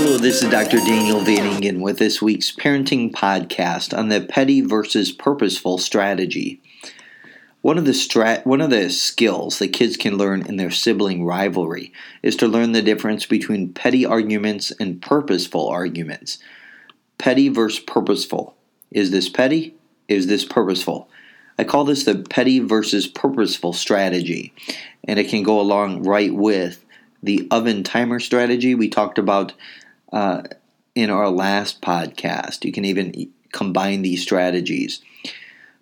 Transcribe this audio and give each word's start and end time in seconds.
Hello, 0.00 0.16
this 0.16 0.44
is 0.44 0.50
Dr. 0.50 0.76
Daniel 0.76 1.18
Van 1.18 1.44
Ingen 1.44 1.80
with 1.80 1.98
this 1.98 2.22
week's 2.22 2.54
parenting 2.54 3.10
podcast 3.10 3.92
on 3.92 4.10
the 4.10 4.20
petty 4.20 4.60
versus 4.60 5.10
purposeful 5.10 5.76
strategy. 5.76 6.62
One 7.62 7.78
of 7.78 7.84
the 7.84 7.90
strat- 7.90 8.46
one 8.46 8.60
of 8.60 8.70
the 8.70 8.90
skills 8.90 9.58
that 9.58 9.72
kids 9.72 9.96
can 9.96 10.16
learn 10.16 10.46
in 10.46 10.54
their 10.54 10.70
sibling 10.70 11.24
rivalry 11.24 11.92
is 12.22 12.36
to 12.36 12.46
learn 12.46 12.70
the 12.70 12.80
difference 12.80 13.26
between 13.26 13.72
petty 13.72 14.06
arguments 14.06 14.70
and 14.78 15.02
purposeful 15.02 15.66
arguments. 15.66 16.38
Petty 17.18 17.48
versus 17.48 17.80
purposeful. 17.80 18.54
Is 18.92 19.10
this 19.10 19.28
petty? 19.28 19.74
Is 20.06 20.28
this 20.28 20.44
purposeful? 20.44 21.10
I 21.58 21.64
call 21.64 21.82
this 21.82 22.04
the 22.04 22.24
petty 22.30 22.60
versus 22.60 23.08
purposeful 23.08 23.72
strategy, 23.72 24.54
and 25.02 25.18
it 25.18 25.28
can 25.28 25.42
go 25.42 25.60
along 25.60 26.04
right 26.04 26.32
with 26.32 26.84
the 27.20 27.48
oven 27.50 27.82
timer 27.82 28.20
strategy 28.20 28.76
we 28.76 28.88
talked 28.88 29.18
about 29.18 29.54
uh, 30.12 30.42
in 30.94 31.10
our 31.10 31.30
last 31.30 31.80
podcast. 31.80 32.64
You 32.64 32.72
can 32.72 32.84
even 32.84 33.30
combine 33.52 34.02
these 34.02 34.22
strategies. 34.22 35.00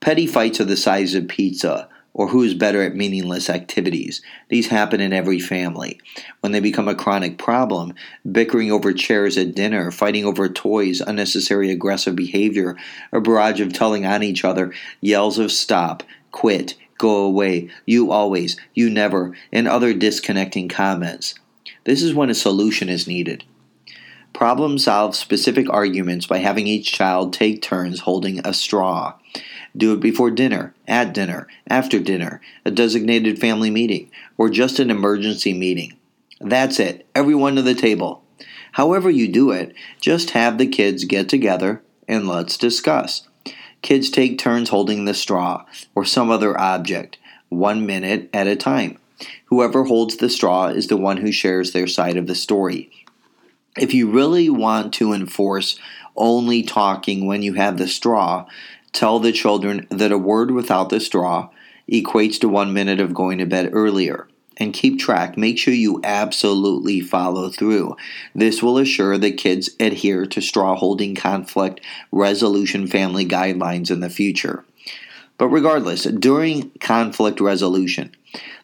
Petty 0.00 0.26
fights 0.26 0.60
are 0.60 0.64
the 0.64 0.76
size 0.76 1.14
of 1.14 1.28
pizza 1.28 1.88
or 2.12 2.28
who 2.28 2.42
is 2.42 2.54
better 2.54 2.82
at 2.82 2.96
meaningless 2.96 3.48
activities. 3.48 4.20
These 4.48 4.68
happen 4.68 5.00
in 5.00 5.12
every 5.12 5.38
family. 5.38 6.00
When 6.40 6.52
they 6.52 6.60
become 6.60 6.88
a 6.88 6.94
chronic 6.94 7.38
problem, 7.38 7.94
bickering 8.30 8.72
over 8.72 8.92
chairs 8.92 9.38
at 9.38 9.54
dinner, 9.54 9.90
fighting 9.90 10.24
over 10.24 10.48
toys, 10.48 11.00
unnecessary 11.00 11.70
aggressive 11.70 12.16
behavior, 12.16 12.76
a 13.12 13.20
barrage 13.20 13.60
of 13.60 13.72
telling 13.72 14.06
on 14.06 14.22
each 14.22 14.44
other, 14.44 14.72
yells 15.00 15.38
of 15.38 15.52
stop, 15.52 16.02
quit, 16.32 16.74
go 16.98 17.24
away, 17.24 17.70
you 17.86 18.10
always, 18.10 18.56
you 18.74 18.90
never, 18.90 19.36
and 19.52 19.68
other 19.68 19.94
disconnecting 19.94 20.68
comments. 20.68 21.34
This 21.84 22.02
is 22.02 22.12
when 22.12 22.28
a 22.28 22.34
solution 22.34 22.88
is 22.88 23.06
needed. 23.06 23.44
Problem 24.40 24.78
solve 24.78 25.16
specific 25.16 25.68
arguments 25.68 26.26
by 26.26 26.38
having 26.38 26.66
each 26.66 26.92
child 26.92 27.30
take 27.30 27.60
turns 27.60 28.00
holding 28.00 28.38
a 28.38 28.54
straw. 28.54 29.12
Do 29.76 29.92
it 29.92 30.00
before 30.00 30.30
dinner, 30.30 30.72
at 30.88 31.12
dinner, 31.12 31.46
after 31.66 31.98
dinner, 31.98 32.40
a 32.64 32.70
designated 32.70 33.38
family 33.38 33.68
meeting, 33.68 34.10
or 34.38 34.48
just 34.48 34.78
an 34.78 34.90
emergency 34.90 35.52
meeting. 35.52 35.98
That's 36.40 36.80
it. 36.80 37.06
Everyone 37.14 37.54
to 37.56 37.60
the 37.60 37.74
table. 37.74 38.24
However, 38.72 39.10
you 39.10 39.28
do 39.28 39.50
it, 39.50 39.74
just 40.00 40.30
have 40.30 40.56
the 40.56 40.66
kids 40.66 41.04
get 41.04 41.28
together 41.28 41.82
and 42.08 42.26
let's 42.26 42.56
discuss. 42.56 43.28
Kids 43.82 44.08
take 44.08 44.38
turns 44.38 44.70
holding 44.70 45.04
the 45.04 45.12
straw 45.12 45.66
or 45.94 46.06
some 46.06 46.30
other 46.30 46.58
object, 46.58 47.18
one 47.50 47.84
minute 47.84 48.30
at 48.32 48.46
a 48.46 48.56
time. 48.56 48.96
Whoever 49.48 49.84
holds 49.84 50.16
the 50.16 50.30
straw 50.30 50.68
is 50.68 50.86
the 50.86 50.96
one 50.96 51.18
who 51.18 51.30
shares 51.30 51.72
their 51.72 51.86
side 51.86 52.16
of 52.16 52.26
the 52.26 52.34
story. 52.34 52.90
If 53.78 53.94
you 53.94 54.10
really 54.10 54.50
want 54.50 54.92
to 54.94 55.12
enforce 55.12 55.78
only 56.16 56.62
talking 56.62 57.26
when 57.26 57.42
you 57.42 57.54
have 57.54 57.78
the 57.78 57.88
straw, 57.88 58.46
Tell 58.92 59.20
the 59.20 59.32
children 59.32 59.86
that 59.90 60.12
a 60.12 60.18
word 60.18 60.50
without 60.50 60.88
the 60.88 61.00
straw 61.00 61.50
equates 61.90 62.38
to 62.40 62.48
one 62.48 62.72
minute 62.72 63.00
of 63.00 63.14
going 63.14 63.38
to 63.38 63.46
bed 63.46 63.70
earlier. 63.72 64.28
And 64.56 64.74
keep 64.74 64.98
track. 64.98 65.38
Make 65.38 65.58
sure 65.58 65.72
you 65.72 66.02
absolutely 66.04 67.00
follow 67.00 67.48
through. 67.48 67.96
This 68.34 68.62
will 68.62 68.76
assure 68.76 69.16
that 69.16 69.38
kids 69.38 69.70
adhere 69.80 70.26
to 70.26 70.42
straw 70.42 70.76
holding 70.76 71.14
conflict 71.14 71.80
resolution 72.12 72.86
family 72.86 73.24
guidelines 73.24 73.90
in 73.90 74.00
the 74.00 74.10
future. 74.10 74.66
But 75.38 75.48
regardless, 75.48 76.02
during 76.04 76.72
conflict 76.78 77.40
resolution, 77.40 78.14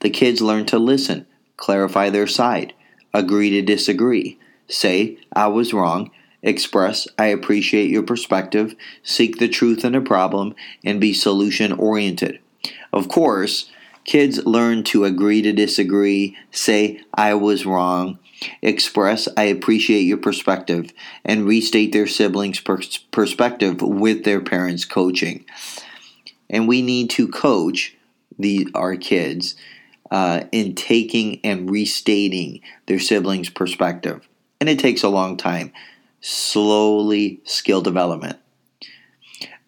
the 0.00 0.10
kids 0.10 0.40
learn 0.40 0.66
to 0.66 0.80
listen, 0.80 1.26
clarify 1.56 2.10
their 2.10 2.26
side, 2.26 2.74
agree 3.12 3.50
to 3.50 3.62
disagree, 3.62 4.40
say, 4.68 5.18
I 5.34 5.48
was 5.48 5.72
wrong, 5.72 6.10
Express, 6.44 7.08
I 7.18 7.28
appreciate 7.28 7.88
your 7.88 8.02
perspective, 8.02 8.74
seek 9.02 9.38
the 9.38 9.48
truth 9.48 9.82
in 9.82 9.94
a 9.94 10.02
problem, 10.02 10.54
and 10.84 11.00
be 11.00 11.14
solution 11.14 11.72
oriented. 11.72 12.38
Of 12.92 13.08
course, 13.08 13.70
kids 14.04 14.44
learn 14.44 14.84
to 14.84 15.06
agree 15.06 15.40
to 15.40 15.54
disagree, 15.54 16.36
say, 16.50 17.00
I 17.14 17.32
was 17.32 17.64
wrong, 17.64 18.18
express, 18.60 19.26
I 19.38 19.44
appreciate 19.44 20.02
your 20.02 20.18
perspective, 20.18 20.92
and 21.24 21.46
restate 21.46 21.92
their 21.92 22.06
siblings' 22.06 22.60
pers- 22.60 22.98
perspective 22.98 23.80
with 23.80 24.24
their 24.24 24.42
parents' 24.42 24.84
coaching. 24.84 25.46
And 26.50 26.68
we 26.68 26.82
need 26.82 27.08
to 27.10 27.26
coach 27.26 27.96
the, 28.38 28.68
our 28.74 28.96
kids 28.96 29.54
uh, 30.10 30.42
in 30.52 30.74
taking 30.74 31.40
and 31.42 31.70
restating 31.70 32.60
their 32.84 33.00
siblings' 33.00 33.48
perspective. 33.48 34.28
And 34.64 34.70
it 34.70 34.78
takes 34.78 35.02
a 35.02 35.10
long 35.10 35.36
time 35.36 35.74
slowly 36.22 37.42
skill 37.44 37.82
development. 37.82 38.38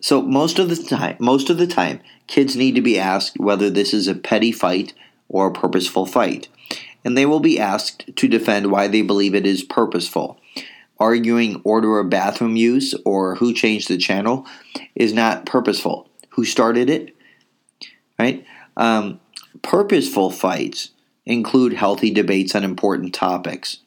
So 0.00 0.22
most 0.22 0.58
of 0.58 0.70
the 0.70 0.76
time, 0.82 1.18
most 1.18 1.50
of 1.50 1.58
the 1.58 1.66
time, 1.66 2.00
kids 2.26 2.56
need 2.56 2.76
to 2.76 2.80
be 2.80 2.98
asked 2.98 3.38
whether 3.38 3.68
this 3.68 3.92
is 3.92 4.08
a 4.08 4.14
petty 4.14 4.52
fight 4.52 4.94
or 5.28 5.48
a 5.48 5.52
purposeful 5.52 6.06
fight, 6.06 6.48
and 7.04 7.14
they 7.14 7.26
will 7.26 7.40
be 7.40 7.60
asked 7.60 8.16
to 8.16 8.26
defend 8.26 8.70
why 8.70 8.88
they 8.88 9.02
believe 9.02 9.34
it 9.34 9.44
is 9.44 9.62
purposeful. 9.62 10.40
Arguing 10.98 11.60
order 11.62 11.98
of 11.98 12.08
bathroom 12.08 12.56
use 12.56 12.94
or 13.04 13.34
who 13.34 13.52
changed 13.52 13.88
the 13.88 13.98
channel 13.98 14.46
is 14.94 15.12
not 15.12 15.44
purposeful. 15.44 16.08
Who 16.30 16.46
started 16.46 16.88
it? 16.88 17.14
Right? 18.18 18.46
Um, 18.78 19.20
purposeful 19.60 20.30
fights 20.30 20.92
include 21.26 21.74
healthy 21.74 22.10
debates 22.10 22.54
on 22.54 22.64
important 22.64 23.12
topics 23.12 23.80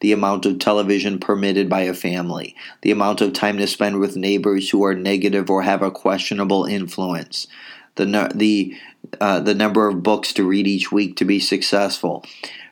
the 0.00 0.12
amount 0.12 0.46
of 0.46 0.58
television 0.58 1.18
permitted 1.18 1.68
by 1.68 1.82
a 1.82 1.94
family, 1.94 2.54
the 2.82 2.90
amount 2.90 3.20
of 3.20 3.32
time 3.32 3.58
to 3.58 3.66
spend 3.66 3.98
with 3.98 4.16
neighbors 4.16 4.70
who 4.70 4.84
are 4.84 4.94
negative 4.94 5.50
or 5.50 5.62
have 5.62 5.82
a 5.82 5.90
questionable 5.90 6.64
influence, 6.64 7.46
the 7.96 8.30
the 8.34 8.76
uh, 9.20 9.40
the 9.40 9.54
number 9.54 9.88
of 9.88 10.02
books 10.02 10.32
to 10.32 10.44
read 10.44 10.66
each 10.66 10.92
week 10.92 11.16
to 11.16 11.24
be 11.24 11.40
successful, 11.40 12.24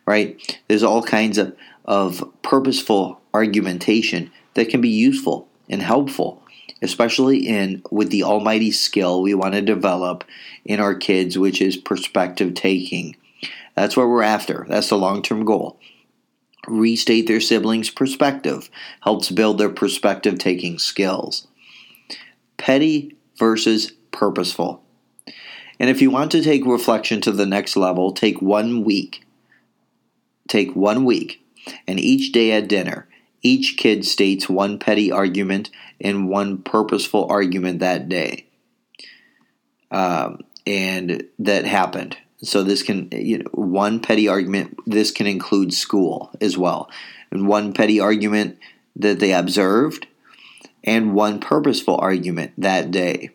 right? 0.07 0.61
There's 0.69 0.83
all 0.83 1.03
kinds 1.03 1.39
of 1.39 1.57
of 1.85 2.25
purposeful 2.43 3.21
argumentation 3.33 4.31
that 4.55 4.69
can 4.69 4.81
be 4.81 4.89
useful 4.89 5.49
and 5.69 5.83
helpful 5.83 6.43
especially 6.83 7.39
in 7.39 7.83
with 7.91 8.11
the 8.11 8.23
almighty 8.23 8.71
skill 8.71 9.23
we 9.23 9.35
want 9.35 9.55
to 9.55 9.63
develop 9.63 10.25
in 10.65 10.81
our 10.81 10.95
kids 10.95 11.39
which 11.39 11.63
is 11.63 11.77
perspective 11.77 12.55
taking. 12.55 13.17
That's 13.75 13.97
what 13.97 14.09
we're 14.09 14.23
after. 14.23 14.67
That's 14.69 14.89
the 14.89 14.99
long-term 14.99 15.45
goal 15.45 15.79
restate 16.67 17.27
their 17.27 17.41
siblings' 17.41 17.91
perspective, 17.91 18.71
helps 19.03 19.31
build 19.31 19.59
their 19.59 19.71
perspective 19.71 20.39
taking 20.39 20.79
skills. 20.79 21.47
Petty 22.57 23.17
versus 23.39 23.93
purposeful. 24.11 24.83
And 25.79 25.91
if 25.91 26.01
you 26.01 26.11
want 26.11 26.33
to 26.33 26.43
take 26.43 26.65
reflection 26.65 27.21
to 27.23 27.33
the 27.33 27.47
next 27.47 27.77
level, 27.77 28.13
take 28.13 28.41
one 28.41 28.85
week. 28.85 29.27
Take 30.49 30.75
one 30.77 31.05
week, 31.05 31.43
and 31.87 31.99
each 31.99 32.33
day 32.33 32.53
at 32.53 32.69
dinner, 32.69 33.09
each 33.43 33.77
kid 33.77 34.05
states 34.05 34.49
one 34.49 34.79
petty 34.79 35.11
argument 35.11 35.71
and 36.01 36.29
one 36.29 36.59
purposeful 36.59 37.27
argument 37.29 37.81
that 37.81 38.09
day. 38.09 38.47
Um, 39.91 40.41
and 40.67 41.25
that 41.39 41.65
happened. 41.65 42.17
So 42.47 42.63
this 42.63 42.83
can 42.83 43.09
you 43.13 43.39
know, 43.39 43.51
one 43.53 44.01
petty 44.01 44.29
argument. 44.29 44.79
This 44.87 45.11
can 45.11 45.27
include 45.27 45.73
school 45.73 46.31
as 46.41 46.57
well, 46.57 46.91
and 47.31 47.49
one 47.49 47.73
petty 47.73 47.99
argument 48.01 48.59
that 48.95 49.19
they 49.19 49.33
observed, 49.33 50.07
and 50.85 51.15
one 51.15 51.41
purposeful 51.41 51.97
argument 51.97 52.53
that 52.59 52.91
day. 52.91 53.31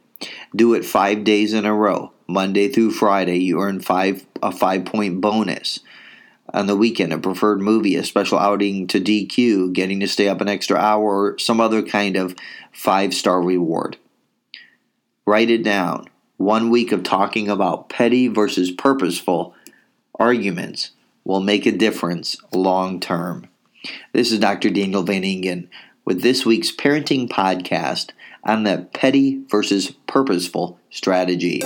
Do 0.56 0.74
it 0.74 0.86
five 0.86 1.24
days 1.24 1.54
in 1.54 1.66
a 1.66 1.74
row, 1.74 2.12
Monday 2.28 2.70
through 2.70 2.92
Friday. 2.92 3.38
You 3.38 3.60
earn 3.62 3.82
five 3.82 4.26
a 4.42 4.52
five 4.52 4.86
point 4.86 5.22
bonus. 5.22 5.80
On 6.54 6.68
the 6.68 6.76
weekend, 6.76 7.14
a 7.14 7.18
preferred 7.18 7.62
movie, 7.62 7.96
a 7.96 8.04
special 8.04 8.38
outing 8.38 8.86
to 8.88 9.00
DQ, 9.00 9.72
getting 9.72 10.02
to 10.02 10.08
stay 10.08 10.28
up 10.28 10.42
an 10.42 10.50
extra 10.50 10.78
hour, 10.78 11.32
or 11.32 11.40
some 11.40 11.62
other 11.62 11.82
kind 11.82 12.18
of 12.18 12.36
five 12.74 13.14
star 13.14 13.42
reward. 13.42 13.98
Write 15.26 15.50
it 15.50 15.64
down 15.64 16.08
one 16.42 16.70
week 16.70 16.92
of 16.92 17.04
talking 17.04 17.50
about 17.50 17.88
petty 17.88 18.28
versus 18.28 18.72
purposeful 18.72 19.56
arguments 20.20 20.92
will 21.24 21.40
make 21.40 21.66
a 21.66 21.72
difference 21.72 22.36
long 22.52 23.00
term. 23.00 23.48
This 24.12 24.32
is 24.32 24.40
Dr. 24.40 24.70
Daniel 24.72 25.04
Van 25.04 25.24
Ingen 25.24 25.70
with 26.04 26.22
this 26.22 26.46
week's 26.46 26.72
parenting 26.72 27.30
podcast 27.30 28.10
on 28.44 28.64
the 28.64 28.88
petty 28.94 29.44
versus 29.50 29.92
purposeful 30.08 30.80
strategy. 30.90 31.62